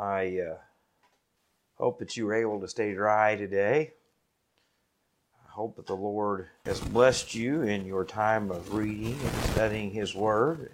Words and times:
I 0.00 0.40
uh, 0.50 0.56
hope 1.74 1.98
that 1.98 2.16
you 2.16 2.24
were 2.24 2.34
able 2.34 2.58
to 2.60 2.68
stay 2.68 2.94
dry 2.94 3.36
today. 3.36 3.92
I 5.46 5.52
hope 5.52 5.76
that 5.76 5.86
the 5.86 5.94
Lord 5.94 6.48
has 6.64 6.80
blessed 6.80 7.34
you 7.34 7.62
in 7.64 7.84
your 7.84 8.06
time 8.06 8.50
of 8.50 8.72
reading 8.72 9.18
and 9.22 9.42
studying 9.50 9.90
His 9.90 10.14
Word, 10.14 10.72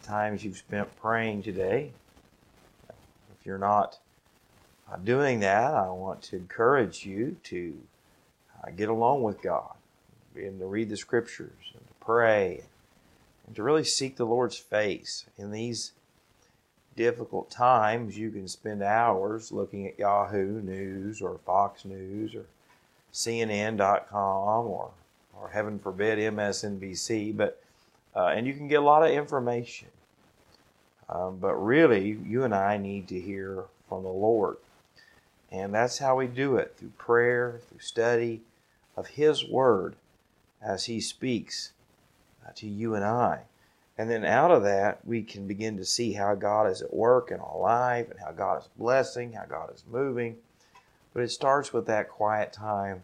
the 0.00 0.06
times 0.06 0.42
you've 0.42 0.56
spent 0.56 0.88
praying 1.02 1.42
today. 1.42 1.92
If 3.38 3.44
you're 3.44 3.58
not 3.58 3.98
uh, 4.90 4.96
doing 4.96 5.40
that, 5.40 5.74
I 5.74 5.90
want 5.90 6.22
to 6.22 6.36
encourage 6.36 7.04
you 7.04 7.36
to 7.44 7.78
uh, 8.64 8.70
get 8.70 8.88
along 8.88 9.22
with 9.22 9.42
God 9.42 9.74
and 10.34 10.58
to 10.60 10.64
read 10.64 10.88
the 10.88 10.96
Scriptures 10.96 11.72
and 11.74 11.86
to 11.86 11.94
pray 12.00 12.64
and 13.46 13.54
to 13.54 13.62
really 13.62 13.84
seek 13.84 14.16
the 14.16 14.24
Lord's 14.24 14.56
face 14.56 15.26
in 15.36 15.50
these 15.50 15.92
difficult 16.98 17.48
times, 17.48 18.18
you 18.18 18.28
can 18.28 18.48
spend 18.48 18.82
hours 18.82 19.52
looking 19.52 19.86
at 19.86 20.00
Yahoo 20.00 20.60
News 20.60 21.22
or 21.22 21.38
Fox 21.46 21.84
News 21.84 22.34
or 22.34 22.44
CNN.com 23.12 24.66
or, 24.66 24.90
or 25.40 25.48
heaven 25.48 25.78
forbid, 25.78 26.18
MSNBC. 26.18 27.36
But 27.36 27.62
uh, 28.16 28.32
and 28.34 28.48
you 28.48 28.52
can 28.52 28.66
get 28.66 28.80
a 28.80 28.84
lot 28.84 29.04
of 29.04 29.10
information. 29.10 29.86
Um, 31.08 31.38
but 31.38 31.54
really, 31.54 32.18
you 32.26 32.42
and 32.42 32.52
I 32.52 32.76
need 32.76 33.06
to 33.08 33.20
hear 33.20 33.64
from 33.88 34.02
the 34.02 34.08
Lord. 34.08 34.56
And 35.52 35.72
that's 35.72 35.98
how 35.98 36.16
we 36.16 36.26
do 36.26 36.56
it 36.56 36.74
through 36.76 36.92
prayer, 36.98 37.60
through 37.68 37.78
study 37.78 38.40
of 38.96 39.06
His 39.06 39.48
Word 39.48 39.94
as 40.60 40.86
He 40.86 41.00
speaks 41.00 41.70
uh, 42.44 42.50
to 42.56 42.66
you 42.66 42.96
and 42.96 43.04
I. 43.04 43.42
And 43.98 44.08
then 44.08 44.24
out 44.24 44.52
of 44.52 44.62
that, 44.62 45.04
we 45.04 45.24
can 45.24 45.48
begin 45.48 45.76
to 45.76 45.84
see 45.84 46.12
how 46.12 46.36
God 46.36 46.70
is 46.70 46.80
at 46.80 46.94
work 46.94 47.32
in 47.32 47.40
our 47.40 47.58
life 47.58 48.08
and 48.08 48.20
how 48.20 48.30
God 48.30 48.62
is 48.62 48.68
blessing, 48.78 49.32
how 49.32 49.44
God 49.44 49.74
is 49.74 49.82
moving. 49.90 50.36
But 51.12 51.24
it 51.24 51.32
starts 51.32 51.72
with 51.72 51.86
that 51.86 52.08
quiet 52.08 52.52
time 52.52 53.02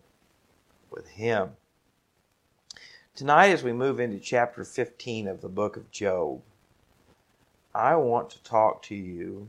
with 0.92 1.08
Him. 1.08 1.50
Tonight, 3.16 3.48
as 3.48 3.64
we 3.64 3.72
move 3.72 3.98
into 3.98 4.20
chapter 4.20 4.64
15 4.64 5.26
of 5.26 5.40
the 5.40 5.48
book 5.48 5.76
of 5.76 5.90
Job, 5.90 6.42
I 7.74 7.96
want 7.96 8.30
to 8.30 8.42
talk 8.44 8.82
to 8.84 8.94
you 8.94 9.48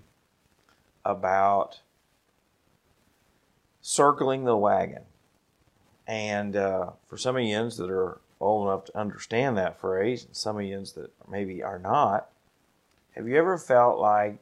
about 1.03 1.81
circling 3.81 4.45
the 4.45 4.57
wagon. 4.57 5.03
And 6.07 6.55
uh, 6.55 6.91
for 7.05 7.17
some 7.17 7.35
of 7.35 7.43
you 7.43 7.69
that 7.69 7.89
are 7.89 8.19
old 8.39 8.67
enough 8.67 8.85
to 8.85 8.97
understand 8.97 9.57
that 9.57 9.79
phrase, 9.79 10.25
and 10.25 10.35
some 10.35 10.57
of 10.57 10.63
you 10.63 10.79
that 10.79 11.11
maybe 11.29 11.63
are 11.63 11.79
not, 11.79 12.29
have 13.15 13.27
you 13.27 13.37
ever 13.37 13.57
felt 13.57 13.99
like 13.99 14.39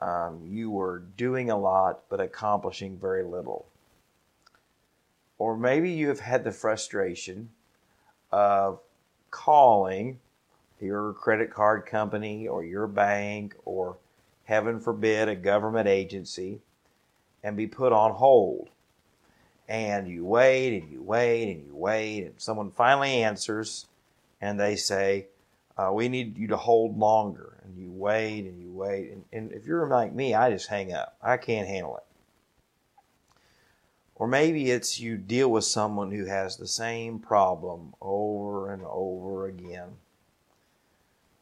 um, 0.00 0.40
you 0.44 0.70
were 0.70 1.02
doing 1.16 1.50
a 1.50 1.58
lot 1.58 2.00
but 2.08 2.20
accomplishing 2.20 2.98
very 2.98 3.22
little? 3.22 3.66
Or 5.38 5.56
maybe 5.56 5.90
you 5.90 6.08
have 6.08 6.20
had 6.20 6.44
the 6.44 6.52
frustration 6.52 7.50
of 8.30 8.80
calling 9.30 10.20
your 10.80 11.12
credit 11.12 11.52
card 11.52 11.86
company 11.86 12.48
or 12.48 12.64
your 12.64 12.86
bank 12.86 13.54
or, 13.64 13.98
heaven 14.44 14.80
forbid, 14.80 15.28
a 15.28 15.36
government 15.36 15.86
agency 15.86 16.60
and 17.42 17.56
be 17.56 17.66
put 17.66 17.92
on 17.92 18.12
hold 18.12 18.68
and 19.72 20.06
you 20.06 20.22
wait 20.22 20.82
and 20.82 20.92
you 20.92 21.02
wait 21.02 21.50
and 21.50 21.66
you 21.66 21.74
wait, 21.74 22.24
and 22.24 22.34
someone 22.36 22.70
finally 22.70 23.22
answers, 23.22 23.86
and 24.38 24.60
they 24.60 24.76
say, 24.76 25.28
uh, 25.78 25.90
"We 25.90 26.10
need 26.10 26.36
you 26.36 26.48
to 26.48 26.58
hold 26.58 26.98
longer." 26.98 27.56
And 27.64 27.78
you 27.78 27.90
wait 27.90 28.44
and 28.44 28.60
you 28.60 28.70
wait, 28.70 29.12
and, 29.12 29.24
and 29.32 29.50
if 29.50 29.64
you're 29.64 29.88
like 29.88 30.12
me, 30.12 30.34
I 30.34 30.50
just 30.50 30.66
hang 30.68 30.92
up. 30.92 31.16
I 31.22 31.38
can't 31.38 31.66
handle 31.66 31.96
it. 31.96 32.02
Or 34.14 34.26
maybe 34.26 34.70
it's 34.70 35.00
you 35.00 35.16
deal 35.16 35.50
with 35.50 35.64
someone 35.64 36.10
who 36.10 36.26
has 36.26 36.56
the 36.56 36.66
same 36.66 37.18
problem 37.18 37.94
over 38.02 38.72
and 38.72 38.82
over 38.84 39.46
again. 39.46 39.96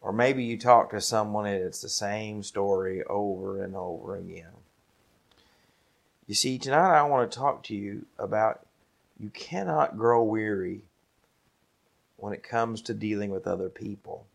Or 0.00 0.12
maybe 0.12 0.44
you 0.44 0.56
talk 0.56 0.90
to 0.90 1.00
someone 1.00 1.46
and 1.46 1.64
it's 1.64 1.82
the 1.82 1.88
same 1.88 2.44
story 2.44 3.02
over 3.04 3.64
and 3.64 3.74
over 3.74 4.14
again. 4.14 4.59
You 6.30 6.36
see, 6.36 6.58
tonight 6.58 6.96
I 6.96 7.02
want 7.02 7.28
to 7.28 7.36
talk 7.36 7.64
to 7.64 7.74
you 7.74 8.06
about 8.16 8.64
you 9.18 9.30
cannot 9.30 9.98
grow 9.98 10.22
weary 10.22 10.82
when 12.18 12.32
it 12.32 12.44
comes 12.44 12.82
to 12.82 12.94
dealing 12.94 13.30
with 13.30 13.48
other 13.48 13.68
people. 13.68 14.26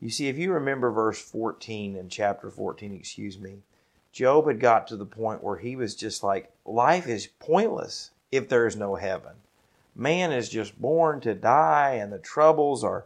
You 0.00 0.08
see, 0.08 0.28
if 0.28 0.38
you 0.38 0.50
remember 0.50 0.90
verse 0.90 1.20
14 1.20 1.94
in 1.94 2.08
chapter 2.08 2.50
14, 2.50 2.94
excuse 2.94 3.38
me, 3.38 3.58
Job 4.12 4.46
had 4.46 4.60
got 4.60 4.86
to 4.86 4.96
the 4.96 5.04
point 5.04 5.44
where 5.44 5.58
he 5.58 5.76
was 5.76 5.94
just 5.94 6.22
like, 6.22 6.50
life 6.64 7.06
is 7.06 7.28
pointless 7.38 8.10
if 8.32 8.48
there 8.48 8.66
is 8.66 8.74
no 8.74 8.94
heaven. 8.94 9.32
Man 9.94 10.32
is 10.32 10.48
just 10.48 10.80
born 10.80 11.20
to 11.20 11.34
die, 11.34 11.98
and 12.00 12.14
the 12.14 12.18
troubles 12.18 12.82
are 12.82 13.04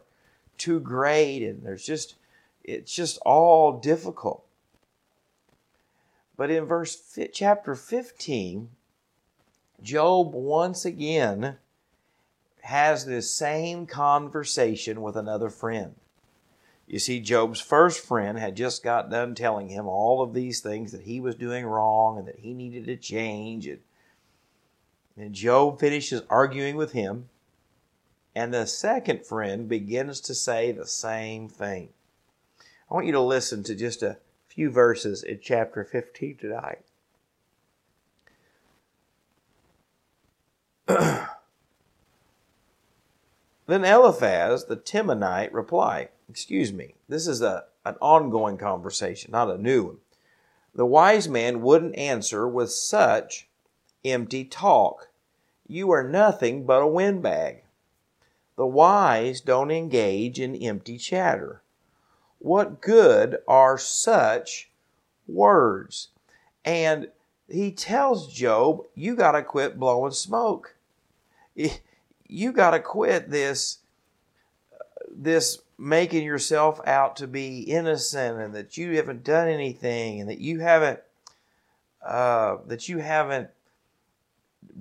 too 0.57 0.79
great, 0.79 1.43
and 1.43 1.65
there's 1.65 1.85
just, 1.85 2.15
it's 2.63 2.95
just 2.95 3.17
all 3.25 3.77
difficult. 3.77 4.45
But 6.39 6.51
in 6.51 6.63
verse 6.63 6.95
chapter 7.33 7.75
15, 7.75 8.69
Job 9.83 10.33
once 10.33 10.85
again 10.85 11.57
has 12.61 13.03
this 13.03 13.29
same 13.29 13.85
conversation 13.85 15.01
with 15.01 15.17
another 15.17 15.49
friend. 15.49 15.95
You 16.87 16.97
see, 16.97 17.19
Job's 17.19 17.59
first 17.59 17.99
friend 17.99 18.39
had 18.39 18.55
just 18.55 18.83
got 18.83 19.09
done 19.09 19.35
telling 19.35 19.67
him 19.67 19.85
all 19.85 20.21
of 20.21 20.33
these 20.33 20.61
things 20.61 20.93
that 20.93 21.01
he 21.01 21.19
was 21.19 21.35
doing 21.35 21.65
wrong 21.65 22.17
and 22.17 22.25
that 22.29 22.39
he 22.39 22.53
needed 22.53 22.85
to 22.85 22.95
change. 22.95 23.67
And, 23.67 23.81
and 25.17 25.35
Job 25.35 25.77
finishes 25.77 26.21
arguing 26.29 26.77
with 26.77 26.93
him. 26.93 27.27
And 28.33 28.53
the 28.53 28.65
second 28.65 29.25
friend 29.25 29.67
begins 29.67 30.21
to 30.21 30.33
say 30.33 30.71
the 30.71 30.87
same 30.87 31.49
thing. 31.49 31.89
I 32.89 32.93
want 32.93 33.07
you 33.07 33.11
to 33.11 33.19
listen 33.19 33.61
to 33.63 33.75
just 33.75 34.01
a 34.01 34.19
few 34.59 34.69
verses 34.69 35.23
in 35.23 35.39
chapter 35.41 35.85
15 35.85 36.35
tonight. 36.35 36.79
then 43.67 43.85
Eliphaz 43.85 44.65
the 44.65 44.75
Temanite 44.75 45.53
replied, 45.53 46.09
Excuse 46.29 46.73
me, 46.73 46.95
this 47.07 47.25
is 47.25 47.41
a, 47.41 47.67
an 47.85 47.95
ongoing 48.01 48.57
conversation, 48.57 49.31
not 49.31 49.49
a 49.49 49.57
new 49.57 49.83
one. 49.83 49.97
The 50.75 50.85
wise 50.85 51.29
man 51.29 51.61
wouldn't 51.61 51.95
answer 51.95 52.45
with 52.45 52.69
such 52.69 53.47
empty 54.03 54.43
talk. 54.43 55.07
You 55.65 55.89
are 55.91 56.03
nothing 56.03 56.65
but 56.65 56.81
a 56.81 56.87
windbag. 56.87 57.63
The 58.57 58.67
wise 58.67 59.39
don't 59.39 59.71
engage 59.71 60.37
in 60.37 60.53
empty 60.53 60.97
chatter. 60.97 61.61
What 62.39 62.81
good 62.81 63.37
are 63.47 63.77
such 63.77 64.69
words? 65.27 66.09
And 66.65 67.09
he 67.47 67.71
tells 67.71 68.33
Job, 68.33 68.83
you 68.95 69.15
got 69.15 69.33
to 69.33 69.43
quit 69.43 69.79
blowing 69.79 70.11
smoke. 70.11 70.75
You 72.27 72.51
got 72.51 72.71
to 72.71 72.79
quit 72.79 73.29
this 73.29 73.79
this 75.11 75.59
making 75.77 76.23
yourself 76.23 76.79
out 76.85 77.15
to 77.15 77.27
be 77.27 77.61
innocent 77.61 78.39
and 78.39 78.53
that 78.53 78.77
you 78.77 78.95
haven't 78.95 79.23
done 79.23 79.47
anything 79.47 80.21
and 80.21 80.29
that 80.29 80.39
you 80.39 80.59
haven't 80.59 80.99
uh, 82.05 82.57
that 82.67 82.87
you 82.87 82.99
haven't 82.99 83.49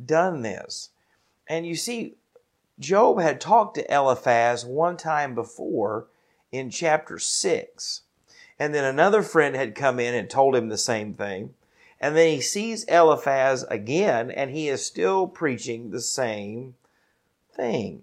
done 0.04 0.42
this. 0.42 0.90
And 1.48 1.66
you 1.66 1.74
see, 1.74 2.14
Job 2.78 3.20
had 3.20 3.40
talked 3.40 3.74
to 3.76 3.92
Eliphaz 3.92 4.64
one 4.64 4.96
time 4.96 5.34
before 5.34 6.06
in 6.52 6.70
chapter 6.70 7.18
6. 7.18 8.02
And 8.58 8.74
then 8.74 8.84
another 8.84 9.22
friend 9.22 9.54
had 9.54 9.74
come 9.74 10.00
in 10.00 10.14
and 10.14 10.28
told 10.28 10.56
him 10.56 10.68
the 10.68 10.78
same 10.78 11.14
thing. 11.14 11.54
And 12.00 12.16
then 12.16 12.34
he 12.34 12.40
sees 12.40 12.84
Eliphaz 12.84 13.64
again, 13.64 14.30
and 14.30 14.50
he 14.50 14.68
is 14.68 14.84
still 14.84 15.26
preaching 15.26 15.90
the 15.90 16.00
same 16.00 16.74
thing. 17.52 18.02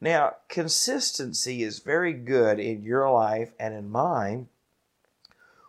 Now, 0.00 0.36
consistency 0.48 1.62
is 1.62 1.80
very 1.80 2.12
good 2.12 2.58
in 2.58 2.82
your 2.82 3.10
life 3.10 3.52
and 3.58 3.74
in 3.74 3.90
mine 3.90 4.48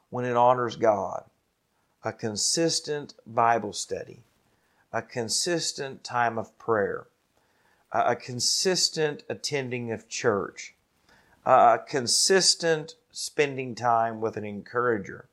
when 0.09 0.25
it 0.25 0.37
honors 0.37 0.75
God. 0.75 1.25
A 2.03 2.13
consistent 2.13 3.13
Bible 3.27 3.73
study, 3.73 4.23
a 4.91 5.01
consistent 5.01 6.03
time 6.03 6.37
of 6.37 6.57
prayer, 6.57 7.07
a 7.91 8.15
consistent 8.15 9.23
attending 9.29 9.91
of 9.91 10.07
church, 10.07 10.73
uh, 11.45 11.77
consistent 11.77 12.95
spending 13.11 13.75
time 13.75 14.21
with 14.21 14.37
an 14.37 14.45
encourager. 14.45 15.27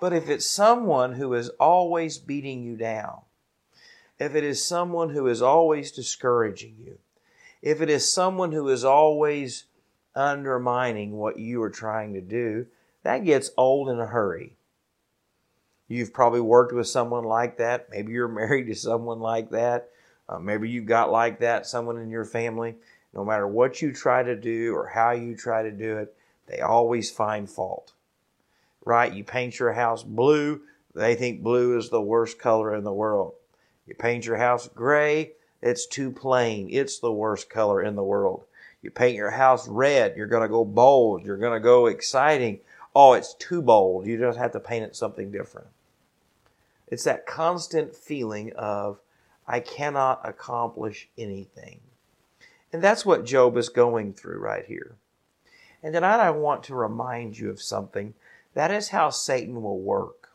But 0.00 0.12
if 0.12 0.28
it's 0.28 0.46
someone 0.46 1.14
who 1.14 1.34
is 1.34 1.48
always 1.60 2.18
beating 2.18 2.62
you 2.62 2.76
down, 2.76 3.22
if 4.18 4.34
it 4.34 4.44
is 4.44 4.64
someone 4.64 5.10
who 5.10 5.26
is 5.26 5.42
always 5.42 5.90
discouraging 5.90 6.76
you, 6.84 6.98
if 7.62 7.80
it 7.80 7.88
is 7.88 8.12
someone 8.12 8.52
who 8.52 8.68
is 8.68 8.84
always 8.84 9.64
undermining 10.14 11.12
what 11.12 11.38
you 11.38 11.62
are 11.62 11.70
trying 11.70 12.14
to 12.14 12.20
do, 12.20 12.66
that 13.02 13.24
gets 13.24 13.50
old 13.56 13.88
in 13.88 13.98
a 13.98 14.06
hurry. 14.06 14.56
You've 15.88 16.12
probably 16.12 16.40
worked 16.40 16.72
with 16.72 16.86
someone 16.86 17.24
like 17.24 17.58
that. 17.58 17.88
Maybe 17.90 18.12
you're 18.12 18.28
married 18.28 18.66
to 18.66 18.74
someone 18.74 19.20
like 19.20 19.50
that. 19.50 19.90
Uh, 20.28 20.38
maybe 20.38 20.70
you've 20.70 20.86
got 20.86 21.10
like 21.10 21.40
that, 21.40 21.66
someone 21.66 21.98
in 21.98 22.10
your 22.10 22.24
family. 22.24 22.76
No 23.14 23.24
matter 23.24 23.46
what 23.46 23.80
you 23.80 23.92
try 23.92 24.22
to 24.22 24.34
do 24.34 24.74
or 24.74 24.88
how 24.88 25.12
you 25.12 25.36
try 25.36 25.62
to 25.62 25.70
do 25.70 25.98
it, 25.98 26.14
they 26.46 26.60
always 26.60 27.10
find 27.10 27.48
fault. 27.48 27.92
Right? 28.84 29.12
You 29.12 29.24
paint 29.24 29.58
your 29.58 29.72
house 29.72 30.02
blue, 30.02 30.62
they 30.94 31.14
think 31.14 31.42
blue 31.42 31.78
is 31.78 31.90
the 31.90 32.02
worst 32.02 32.38
color 32.38 32.74
in 32.74 32.84
the 32.84 32.92
world. 32.92 33.34
You 33.86 33.94
paint 33.94 34.26
your 34.26 34.36
house 34.36 34.68
gray, 34.68 35.32
it's 35.64 35.86
too 35.86 36.10
plain. 36.10 36.68
It's 36.70 36.98
the 36.98 37.12
worst 37.12 37.48
color 37.48 37.82
in 37.82 37.96
the 37.96 38.04
world. 38.04 38.44
You 38.82 38.90
paint 38.90 39.16
your 39.16 39.30
house 39.30 39.66
red, 39.66 40.14
you're 40.14 40.26
going 40.26 40.42
to 40.42 40.48
go 40.48 40.62
bold, 40.62 41.24
you're 41.24 41.38
going 41.38 41.54
to 41.54 41.60
go 41.60 41.86
exciting. 41.86 42.60
Oh, 42.94 43.14
it's 43.14 43.34
too 43.34 43.62
bold. 43.62 44.06
You 44.06 44.18
just 44.18 44.38
have 44.38 44.52
to 44.52 44.60
paint 44.60 44.84
it 44.84 44.94
something 44.94 45.32
different. 45.32 45.68
It's 46.88 47.04
that 47.04 47.26
constant 47.26 47.96
feeling 47.96 48.52
of, 48.56 49.00
I 49.48 49.60
cannot 49.60 50.20
accomplish 50.28 51.08
anything. 51.16 51.80
And 52.74 52.82
that's 52.82 53.06
what 53.06 53.24
Job 53.24 53.56
is 53.56 53.68
going 53.68 54.14
through 54.14 54.38
right 54.38 54.66
here. 54.66 54.96
And 55.80 55.94
tonight 55.94 56.18
I 56.18 56.30
want 56.30 56.64
to 56.64 56.74
remind 56.74 57.38
you 57.38 57.48
of 57.48 57.62
something. 57.62 58.14
That 58.54 58.72
is 58.72 58.88
how 58.88 59.10
Satan 59.10 59.62
will 59.62 59.78
work. 59.78 60.30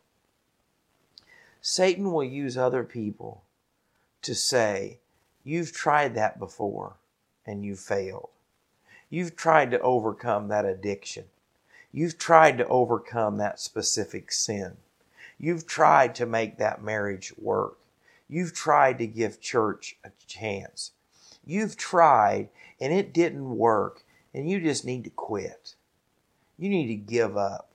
Satan 1.59 2.13
will 2.13 2.23
use 2.23 2.57
other 2.57 2.85
people 2.85 3.43
to 4.21 4.33
say, 4.33 4.99
You've 5.43 5.73
tried 5.73 6.15
that 6.15 6.39
before 6.39 6.93
and 7.45 7.65
you 7.65 7.75
failed. 7.75 8.29
You've 9.09 9.35
tried 9.35 9.69
to 9.71 9.81
overcome 9.81 10.47
that 10.47 10.63
addiction. 10.63 11.25
You've 11.91 12.17
tried 12.17 12.57
to 12.59 12.67
overcome 12.67 13.35
that 13.39 13.59
specific 13.59 14.31
sin. 14.31 14.77
You've 15.37 15.67
tried 15.67 16.15
to 16.15 16.25
make 16.25 16.57
that 16.57 16.81
marriage 16.81 17.33
work. 17.37 17.79
You've 18.29 18.53
tried 18.53 18.97
to 18.99 19.07
give 19.07 19.41
church 19.41 19.97
a 20.05 20.11
chance. 20.25 20.91
You've 21.49 21.77
tried 21.77 22.49
and 22.79 22.93
it 22.93 23.11
didn't 23.11 23.57
work 23.57 24.03
and 24.35 24.47
you 24.47 24.61
just 24.61 24.85
need 24.85 25.03
to 25.05 25.09
quit. 25.09 25.73
You 26.59 26.69
need 26.69 26.89
to 26.89 26.95
give 26.95 27.35
up. 27.35 27.71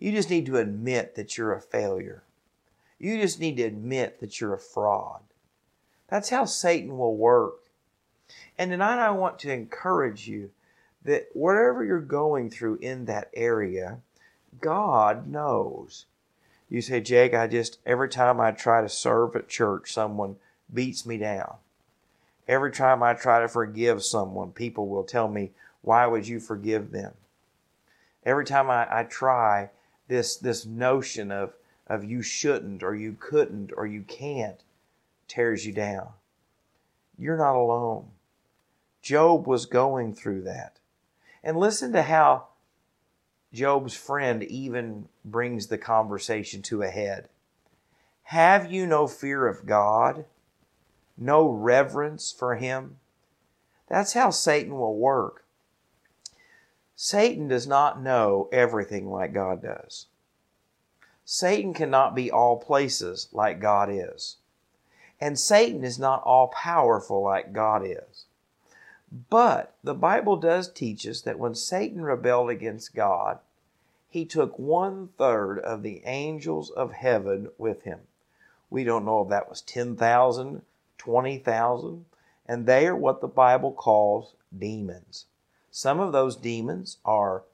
You 0.00 0.10
just 0.10 0.30
need 0.30 0.46
to 0.46 0.56
admit 0.56 1.14
that 1.14 1.38
you're 1.38 1.52
a 1.52 1.60
failure. 1.60 2.24
You 2.98 3.20
just 3.20 3.38
need 3.38 3.56
to 3.58 3.62
admit 3.62 4.18
that 4.18 4.40
you're 4.40 4.54
a 4.54 4.58
fraud. 4.58 5.20
That's 6.08 6.30
how 6.30 6.44
Satan 6.44 6.98
will 6.98 7.16
work. 7.16 7.70
And 8.58 8.72
tonight 8.72 8.98
I 8.98 9.10
want 9.10 9.38
to 9.40 9.52
encourage 9.52 10.26
you 10.26 10.50
that 11.04 11.28
whatever 11.34 11.84
you're 11.84 12.00
going 12.00 12.50
through 12.50 12.78
in 12.80 13.04
that 13.04 13.30
area, 13.32 13.98
God 14.60 15.28
knows. 15.28 16.06
You 16.68 16.82
say, 16.82 17.00
Jake, 17.00 17.32
I 17.32 17.46
just, 17.46 17.78
every 17.86 18.08
time 18.08 18.40
I 18.40 18.50
try 18.50 18.82
to 18.82 18.88
serve 18.88 19.36
at 19.36 19.48
church, 19.48 19.92
someone 19.92 20.34
beats 20.74 21.06
me 21.06 21.16
down. 21.16 21.58
Every 22.48 22.72
time 22.72 23.02
I 23.02 23.12
try 23.12 23.40
to 23.40 23.48
forgive 23.48 24.02
someone, 24.02 24.52
people 24.52 24.88
will 24.88 25.04
tell 25.04 25.28
me, 25.28 25.50
why 25.82 26.06
would 26.06 26.26
you 26.26 26.40
forgive 26.40 26.90
them? 26.90 27.12
Every 28.24 28.46
time 28.46 28.70
I, 28.70 28.86
I 28.90 29.04
try 29.04 29.70
this, 30.08 30.36
this 30.36 30.64
notion 30.64 31.30
of, 31.30 31.52
of 31.86 32.04
you 32.04 32.22
shouldn't 32.22 32.82
or 32.82 32.94
you 32.94 33.16
couldn't 33.20 33.72
or 33.76 33.86
you 33.86 34.02
can't 34.02 34.62
tears 35.28 35.66
you 35.66 35.72
down. 35.74 36.08
You're 37.18 37.36
not 37.36 37.54
alone. 37.54 38.08
Job 39.02 39.46
was 39.46 39.66
going 39.66 40.14
through 40.14 40.42
that. 40.42 40.78
And 41.44 41.56
listen 41.56 41.92
to 41.92 42.02
how 42.02 42.46
Job's 43.52 43.94
friend 43.94 44.42
even 44.42 45.08
brings 45.24 45.66
the 45.66 45.78
conversation 45.78 46.62
to 46.62 46.82
a 46.82 46.88
head. 46.88 47.28
Have 48.24 48.70
you 48.70 48.86
no 48.86 49.06
fear 49.06 49.46
of 49.46 49.66
God? 49.66 50.24
No 51.18 51.48
reverence 51.48 52.32
for 52.32 52.54
Him? 52.54 52.98
That's 53.88 54.12
how 54.12 54.30
Satan 54.30 54.78
will 54.78 54.96
work. 54.96 55.44
Satan 56.94 57.48
does 57.48 57.66
not 57.66 58.02
know 58.02 58.48
everything 58.52 59.10
like 59.10 59.32
God 59.32 59.62
does. 59.62 60.06
Satan 61.24 61.74
cannot 61.74 62.14
be 62.14 62.30
all 62.30 62.56
places 62.56 63.28
like 63.32 63.60
God 63.60 63.88
is. 63.90 64.36
And 65.20 65.38
Satan 65.38 65.84
is 65.84 65.98
not 65.98 66.22
all 66.22 66.48
powerful 66.48 67.22
like 67.22 67.52
God 67.52 67.82
is. 67.84 68.24
But 69.30 69.74
the 69.82 69.94
Bible 69.94 70.36
does 70.36 70.70
teach 70.70 71.06
us 71.06 71.20
that 71.22 71.38
when 71.38 71.54
Satan 71.54 72.02
rebelled 72.02 72.50
against 72.50 72.94
God, 72.94 73.38
he 74.08 74.24
took 74.24 74.58
one 74.58 75.08
third 75.18 75.58
of 75.58 75.82
the 75.82 76.02
angels 76.04 76.70
of 76.70 76.92
heaven 76.92 77.50
with 77.58 77.82
him. 77.82 78.00
We 78.70 78.84
don't 78.84 79.04
know 79.04 79.22
if 79.22 79.28
that 79.28 79.48
was 79.48 79.60
10,000, 79.62 80.62
20,000, 80.98 82.04
and 82.46 82.66
they 82.66 82.86
are 82.86 82.96
what 82.96 83.20
the 83.20 83.28
Bible 83.28 83.72
calls 83.72 84.34
demons. 84.56 85.26
Some 85.70 86.00
of 86.00 86.12
those 86.12 86.36
demons 86.36 86.98
are 87.04 87.44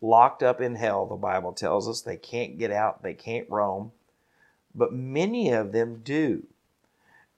locked 0.00 0.42
up 0.42 0.60
in 0.60 0.76
hell, 0.76 1.06
the 1.06 1.16
Bible 1.16 1.52
tells 1.52 1.88
us. 1.88 2.00
They 2.00 2.16
can't 2.16 2.58
get 2.58 2.70
out, 2.70 3.02
they 3.02 3.14
can't 3.14 3.50
roam. 3.50 3.92
But 4.74 4.92
many 4.92 5.50
of 5.50 5.72
them 5.72 6.00
do. 6.04 6.46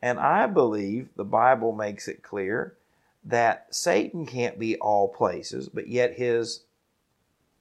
And 0.00 0.18
I 0.18 0.46
believe 0.46 1.08
the 1.16 1.24
Bible 1.24 1.72
makes 1.72 2.08
it 2.08 2.22
clear 2.22 2.76
that 3.24 3.66
Satan 3.70 4.26
can't 4.26 4.58
be 4.58 4.76
all 4.76 5.08
places, 5.08 5.68
but 5.68 5.86
yet 5.86 6.14
his 6.14 6.64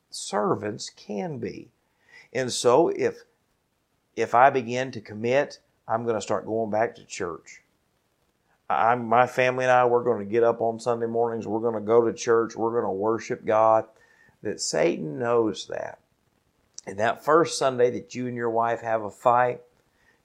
servants 0.10 0.89
can 0.89 1.38
be. 1.38 1.69
And 2.33 2.51
so 2.51 2.89
if 2.89 3.24
if 4.16 4.36
I 4.36 4.50
begin 4.50 4.92
to 4.92 5.01
commit, 5.01 5.60
I'm 5.88 6.04
going 6.04 6.16
to 6.16 6.22
start 6.22 6.45
going 6.45 6.69
back 6.69 6.95
to 6.95 7.06
church. 7.06 7.62
I'm, 8.71 9.07
my 9.07 9.27
family 9.27 9.65
and 9.65 9.71
I, 9.71 9.85
we're 9.85 10.03
going 10.03 10.19
to 10.19 10.31
get 10.31 10.44
up 10.44 10.62
on 10.62 10.79
Sunday 10.79 11.07
mornings. 11.07 11.47
We're 11.47 11.59
going 11.59 11.75
to 11.75 11.81
go 11.81 12.06
to 12.06 12.13
church. 12.13 12.56
We're 12.56 12.71
going 12.71 12.83
to 12.83 12.91
worship 12.91 13.45
God. 13.45 13.85
That 14.44 14.59
Satan 14.59 15.19
knows 15.19 15.68
that. 15.68 16.00
And 16.88 16.97
that 17.00 17.23
first 17.23 17.57
Sunday 17.57 17.91
that 17.91 18.15
you 18.15 18.27
and 18.27 18.35
your 18.35 18.50
wife 18.50 18.81
have 18.81 19.03
a 19.03 19.12
fight 19.12 19.62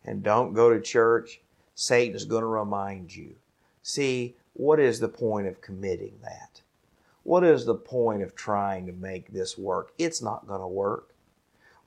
and 0.05 0.23
don't 0.23 0.55
go 0.55 0.73
to 0.73 0.81
church, 0.81 1.41
Satan 1.75 2.17
is 2.17 2.25
going 2.25 2.41
to 2.43 2.47
remind 2.47 3.15
you. 3.15 3.35
See, 3.83 4.37
what 4.55 4.81
is 4.81 5.01
the 5.01 5.09
point 5.09 5.47
of 5.47 5.61
committing 5.61 6.15
that? 6.23 6.63
What 7.25 7.45
is 7.45 7.67
the 7.67 7.75
point 7.75 8.23
of 8.23 8.35
trying 8.35 8.87
to 8.87 8.93
make 8.93 9.33
this 9.33 9.59
work? 9.59 9.93
It's 9.99 10.23
not 10.23 10.47
going 10.47 10.61
to 10.61 10.67
work. 10.67 11.11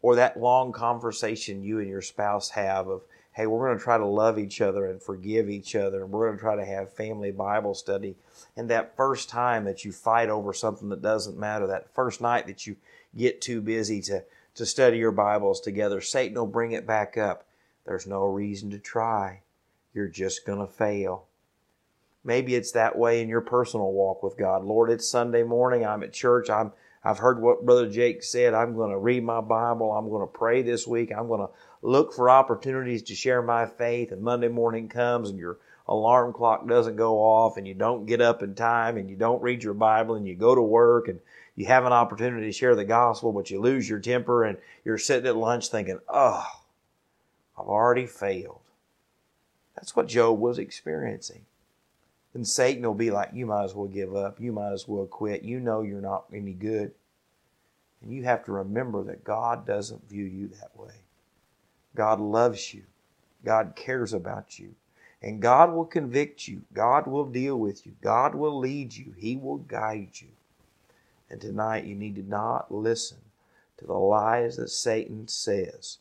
Or 0.02 0.16
that 0.16 0.40
long 0.40 0.72
conversation 0.72 1.64
you 1.64 1.80
and 1.80 1.90
your 1.90 2.02
spouse 2.02 2.52
have 2.52 2.88
of, 2.88 3.02
hey, 3.32 3.48
we're 3.48 3.68
going 3.68 3.78
to 3.78 3.84
try 3.84 3.98
to 3.98 4.06
love 4.06 4.40
each 4.40 4.60
other 4.60 4.88
and 4.88 5.02
forgive 5.02 5.50
each 5.50 5.76
other, 5.76 6.04
and 6.04 6.12
we're 6.12 6.28
going 6.28 6.38
to 6.38 6.42
try 6.42 6.56
to 6.56 6.66
have 6.66 6.94
family 6.94 7.32
Bible 7.32 7.74
study. 7.74 8.16
And 8.58 8.70
that 8.70 8.96
first 8.96 9.30
time 9.30 9.66
that 9.66 9.86
you 9.86 9.92
fight 9.92 10.30
over 10.30 10.54
something 10.54 10.90
that 10.90 11.02
doesn't 11.02 11.38
matter, 11.38 11.68
that 11.68 11.94
first 11.94 12.22
night 12.22 12.48
that 12.48 12.66
you 12.68 12.76
get 13.16 13.42
too 13.42 13.62
busy 13.62 14.02
to, 14.04 14.24
to 14.56 14.66
study 14.66 14.98
your 14.98 15.12
Bibles 15.12 15.62
together, 15.62 16.02
Satan 16.02 16.38
will 16.38 16.48
bring 16.48 16.72
it 16.72 16.88
back 16.88 17.18
up. 17.18 17.46
There's 17.86 18.08
no 18.08 18.26
reason 18.26 18.70
to 18.72 18.80
try. 18.80 19.42
You're 19.94 20.08
just 20.08 20.46
going 20.46 20.60
to 20.60 20.72
fail. 20.72 21.26
Maybe 22.24 22.56
it's 22.56 22.72
that 22.74 22.98
way 22.98 23.22
in 23.22 23.30
your 23.30 23.42
personal 23.42 23.92
walk 23.92 24.22
with 24.22 24.38
God. 24.38 24.64
Lord, 24.64 24.90
it's 24.92 25.10
Sunday 25.10 25.44
morning. 25.44 25.86
I'm 25.86 26.04
at 26.04 26.14
church. 26.14 26.50
I'm 26.50 26.74
I've 27.04 27.20
heard 27.20 27.42
what 27.42 27.66
Brother 27.66 27.90
Jake 27.90 28.24
said. 28.24 28.54
I'm 28.54 28.76
going 28.76 28.92
to 28.92 28.98
read 28.98 29.24
my 29.24 29.42
Bible. 29.42 29.92
I'm 29.92 30.10
going 30.10 30.28
to 30.28 30.28
pray 30.28 30.62
this 30.62 30.86
week. 30.86 31.12
I'm 31.12 31.28
going 31.28 31.42
to 31.42 31.54
look 31.82 32.14
for 32.14 32.30
opportunities 32.30 33.04
to 33.04 33.16
share 33.16 33.42
my 33.42 33.66
faith. 33.66 34.12
And 34.12 34.22
Monday 34.22 34.50
morning 34.50 34.90
comes 34.90 35.30
and 35.30 35.40
your 35.40 35.60
alarm 35.88 36.34
clock 36.34 36.68
doesn't 36.68 36.98
go 36.98 37.18
off 37.18 37.58
and 37.58 37.68
you 37.68 37.74
don't 37.74 38.06
get 38.06 38.22
up 38.22 38.44
in 38.44 38.54
time 38.54 38.98
and 38.98 39.10
you 39.10 39.16
don't 39.16 39.42
read 39.42 39.64
your 39.64 39.74
Bible 39.74 40.16
and 40.16 40.28
you 40.28 40.36
go 40.36 40.54
to 40.54 40.62
work 40.62 41.08
and 41.08 41.20
you 41.56 41.66
have 41.66 41.86
an 41.86 41.94
opportunity 41.94 42.46
to 42.46 42.52
share 42.52 42.76
the 42.76 42.86
gospel, 42.86 43.32
but 43.32 43.50
you 43.50 43.60
lose 43.60 43.90
your 43.90 44.00
temper 44.00 44.44
and 44.44 44.58
you're 44.84 44.98
sitting 44.98 45.28
at 45.28 45.36
lunch 45.36 45.70
thinking, 45.70 46.00
oh, 46.08 46.46
I've 47.58 47.66
already 47.66 48.06
failed. 48.06 48.62
That's 49.76 49.96
what 49.96 50.08
Job 50.08 50.40
was 50.40 50.60
experiencing. 50.60 51.46
And 52.34 52.48
Satan 52.48 52.84
will 52.84 52.94
be 52.94 53.12
like, 53.12 53.32
you 53.34 53.46
might 53.46 53.64
as 53.64 53.74
well 53.74 53.88
give 53.88 54.16
up. 54.16 54.40
You 54.40 54.52
might 54.52 54.72
as 54.72 54.88
well 54.88 55.06
quit. 55.06 55.44
You 55.44 55.60
know 55.60 55.82
you're 55.82 56.02
not 56.02 56.26
any 56.34 56.54
good. 56.54 56.92
And 58.02 58.14
you 58.14 58.24
have 58.24 58.46
to 58.46 58.52
remember 58.52 59.04
that 59.04 59.24
God 59.24 59.66
doesn't 59.66 60.10
view 60.10 60.24
you 60.26 60.48
that 60.48 60.78
way. 60.78 60.94
God 61.96 62.20
loves 62.20 62.74
you. 62.74 62.84
God 63.44 63.74
cares 63.76 64.14
about 64.14 64.60
you. 64.60 64.76
And 65.22 65.42
God 65.42 65.74
will 65.74 65.86
convict 65.86 66.48
you. 66.48 66.62
God 66.74 67.08
will 67.08 67.26
deal 67.26 67.58
with 67.58 67.86
you. 67.86 67.94
God 68.02 68.36
will 68.36 68.58
lead 68.58 68.96
you. 68.96 69.14
He 69.18 69.36
will 69.36 69.58
guide 69.58 70.12
you. 70.14 70.30
And 71.30 71.42
tonight 71.42 71.86
you 71.86 71.96
need 71.96 72.16
to 72.16 72.24
not 72.24 72.74
listen 72.74 73.18
to 73.78 73.86
the 73.86 73.94
lies 73.94 74.58
that 74.58 74.70
Satan 74.70 75.28
says. 75.28 75.98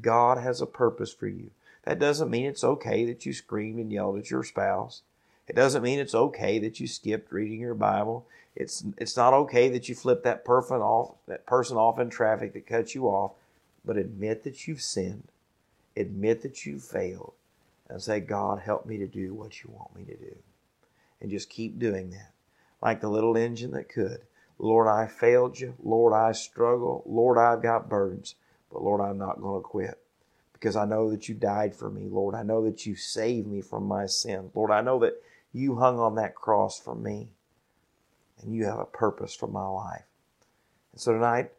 God 0.00 0.38
has 0.38 0.60
a 0.60 0.66
purpose 0.66 1.12
for 1.12 1.28
you. 1.28 1.50
That 1.84 1.98
doesn't 1.98 2.30
mean 2.30 2.46
it's 2.46 2.64
okay 2.64 3.04
that 3.06 3.24
you 3.24 3.32
screamed 3.32 3.78
and 3.78 3.92
yelled 3.92 4.18
at 4.18 4.30
your 4.30 4.42
spouse. 4.42 5.02
It 5.46 5.56
doesn't 5.56 5.82
mean 5.82 5.98
it's 5.98 6.14
okay 6.14 6.58
that 6.60 6.80
you 6.80 6.86
skipped 6.86 7.32
reading 7.32 7.60
your 7.60 7.74
Bible. 7.74 8.26
It's 8.56 8.84
it's 8.96 9.16
not 9.16 9.34
okay 9.34 9.68
that 9.70 9.88
you 9.88 9.94
flipped 9.94 10.24
that 10.24 10.44
person 10.44 10.76
off 10.76 11.16
that 11.26 11.46
person 11.46 11.76
off 11.76 11.98
in 11.98 12.08
traffic 12.10 12.52
that 12.54 12.66
cut 12.66 12.94
you 12.94 13.06
off. 13.06 13.32
but 13.84 13.96
admit 13.98 14.44
that 14.44 14.66
you've 14.66 14.80
sinned, 14.80 15.28
admit 15.96 16.40
that 16.42 16.64
you've 16.64 16.82
failed, 16.82 17.34
and 17.88 18.00
say, 18.02 18.20
God, 18.20 18.60
help 18.60 18.86
me 18.86 18.96
to 18.98 19.06
do 19.06 19.34
what 19.34 19.62
you 19.62 19.70
want 19.70 19.94
me 19.94 20.04
to 20.04 20.16
do. 20.16 20.36
And 21.20 21.30
just 21.30 21.50
keep 21.50 21.78
doing 21.78 22.10
that. 22.10 22.32
Like 22.80 23.00
the 23.00 23.10
little 23.10 23.36
engine 23.36 23.72
that 23.72 23.88
could. 23.88 24.22
Lord, 24.58 24.88
I 24.88 25.06
failed 25.06 25.60
you. 25.60 25.74
Lord, 25.82 26.12
I 26.14 26.32
struggle. 26.32 27.02
Lord, 27.06 27.38
I've 27.38 27.62
got 27.62 27.88
burdens. 27.88 28.36
But 28.72 28.82
Lord, 28.82 29.00
I'm 29.00 29.18
not 29.18 29.42
going 29.42 29.60
to 29.60 29.68
quit 29.68 29.98
because 30.64 30.76
I 30.76 30.86
know 30.86 31.10
that 31.10 31.28
you 31.28 31.34
died 31.34 31.74
for 31.74 31.90
me. 31.90 32.08
Lord, 32.08 32.34
I 32.34 32.42
know 32.42 32.64
that 32.64 32.86
you 32.86 32.96
saved 32.96 33.46
me 33.46 33.60
from 33.60 33.84
my 33.84 34.06
sin. 34.06 34.50
Lord, 34.54 34.70
I 34.70 34.80
know 34.80 34.98
that 35.00 35.20
you 35.52 35.76
hung 35.76 35.98
on 35.98 36.14
that 36.14 36.34
cross 36.34 36.80
for 36.80 36.94
me 36.94 37.28
and 38.40 38.54
you 38.54 38.64
have 38.64 38.78
a 38.78 38.86
purpose 38.86 39.34
for 39.34 39.46
my 39.46 39.66
life. 39.66 40.06
And 40.92 41.02
so 41.02 41.12
tonight, 41.12 41.52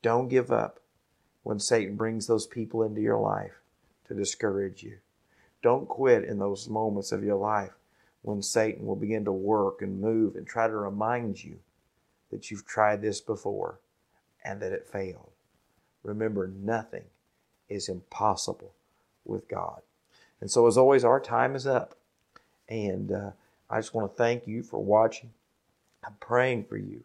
don't 0.00 0.28
give 0.28 0.52
up 0.52 0.78
when 1.42 1.58
Satan 1.58 1.96
brings 1.96 2.28
those 2.28 2.46
people 2.46 2.84
into 2.84 3.00
your 3.00 3.18
life 3.18 3.58
to 4.06 4.14
discourage 4.14 4.84
you. 4.84 4.98
Don't 5.60 5.88
quit 5.88 6.22
in 6.22 6.38
those 6.38 6.68
moments 6.68 7.10
of 7.10 7.24
your 7.24 7.38
life 7.38 7.72
when 8.22 8.42
Satan 8.42 8.86
will 8.86 8.94
begin 8.94 9.24
to 9.24 9.32
work 9.32 9.82
and 9.82 10.00
move 10.00 10.36
and 10.36 10.46
try 10.46 10.68
to 10.68 10.76
remind 10.76 11.42
you 11.42 11.56
that 12.30 12.48
you've 12.48 12.64
tried 12.64 13.02
this 13.02 13.20
before 13.20 13.80
and 14.44 14.62
that 14.62 14.70
it 14.70 14.86
failed. 14.86 15.32
Remember, 16.04 16.46
nothing 16.46 17.06
is 17.72 17.88
impossible 17.88 18.72
with 19.24 19.48
God. 19.48 19.80
And 20.40 20.50
so, 20.50 20.66
as 20.66 20.76
always, 20.76 21.04
our 21.04 21.20
time 21.20 21.54
is 21.54 21.66
up. 21.66 21.94
And 22.68 23.12
uh, 23.12 23.30
I 23.70 23.78
just 23.78 23.94
want 23.94 24.10
to 24.10 24.16
thank 24.16 24.46
you 24.46 24.62
for 24.62 24.78
watching. 24.78 25.30
I'm 26.04 26.16
praying 26.20 26.64
for 26.64 26.76
you 26.76 27.02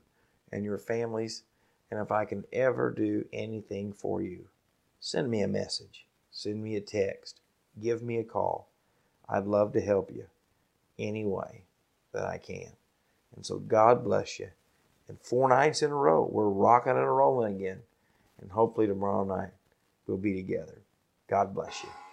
and 0.51 0.63
your 0.63 0.77
families. 0.77 1.43
And 1.89 1.99
if 1.99 2.11
I 2.11 2.25
can 2.25 2.43
ever 2.51 2.91
do 2.91 3.25
anything 3.31 3.93
for 3.93 4.21
you, 4.21 4.47
send 4.99 5.29
me 5.29 5.41
a 5.41 5.47
message, 5.47 6.05
send 6.31 6.63
me 6.63 6.75
a 6.75 6.81
text, 6.81 7.39
give 7.81 8.01
me 8.01 8.17
a 8.17 8.23
call. 8.23 8.67
I'd 9.29 9.45
love 9.45 9.73
to 9.73 9.81
help 9.81 10.11
you 10.13 10.25
any 10.99 11.25
way 11.25 11.63
that 12.13 12.25
I 12.25 12.37
can. 12.37 12.71
And 13.35 13.45
so 13.45 13.59
God 13.59 14.03
bless 14.03 14.39
you. 14.39 14.49
And 15.07 15.19
four 15.21 15.47
nights 15.47 15.81
in 15.81 15.91
a 15.91 15.95
row, 15.95 16.27
we're 16.29 16.49
rocking 16.49 16.93
and 16.93 17.15
rolling 17.15 17.55
again. 17.55 17.79
And 18.41 18.51
hopefully 18.51 18.87
tomorrow 18.87 19.23
night 19.23 19.51
we'll 20.07 20.17
be 20.17 20.35
together. 20.35 20.83
God 21.29 21.55
bless 21.55 21.83
you. 21.83 22.06